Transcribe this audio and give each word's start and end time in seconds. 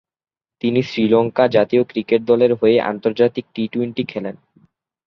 তিনি 0.61 0.79
শ্রীলঙ্কা 0.83 1.43
জাতীয় 1.47 1.83
ক্রিকেট 1.83 2.21
দলের 2.25 2.51
হয়ে 2.55 2.77
আন্তর্জাতিক 2.81 3.45
টি-টোয়েন্টি 3.53 4.03
খেলেন। 4.03 4.35